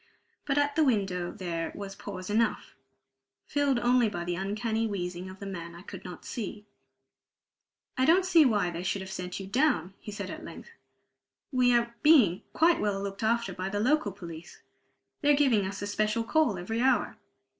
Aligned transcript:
But 0.47 0.57
at 0.57 0.75
the 0.75 0.83
window 0.83 1.31
there 1.31 1.71
was 1.75 1.93
pause 1.93 2.31
enough, 2.31 2.73
filled 3.45 3.77
only 3.77 4.09
by 4.09 4.23
the 4.23 4.33
uncanny 4.35 4.87
wheezing 4.87 5.29
of 5.29 5.37
the 5.39 5.45
man 5.45 5.75
I 5.75 5.83
could 5.83 6.03
not 6.03 6.25
see. 6.25 6.65
"I 7.99 8.05
don't 8.05 8.25
see 8.25 8.43
why 8.43 8.71
they 8.71 8.81
should 8.81 9.03
have 9.03 9.11
sent 9.11 9.39
you 9.39 9.45
down," 9.45 9.93
he 9.99 10.11
said 10.11 10.31
at 10.31 10.43
length. 10.43 10.71
"We 11.51 11.71
are 11.75 11.93
being 12.01 12.41
quite 12.51 12.79
well 12.79 12.99
looked 12.99 13.21
after 13.21 13.53
by 13.53 13.69
the 13.69 13.79
local 13.79 14.11
police; 14.11 14.63
they're 15.21 15.35
giving 15.35 15.67
us 15.67 15.83
a 15.83 15.85
special 15.85 16.23
call 16.23 16.57
every 16.57 16.81
hour." 16.81 17.17